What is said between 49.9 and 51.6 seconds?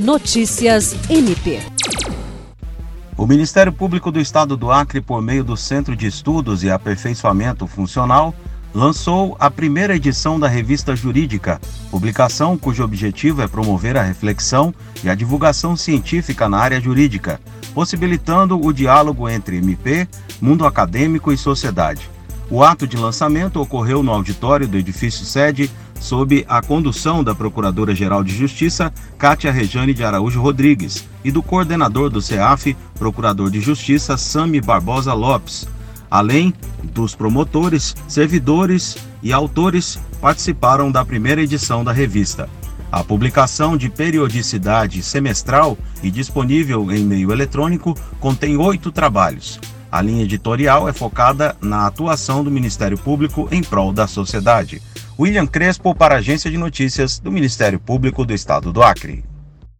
A linha editorial é focada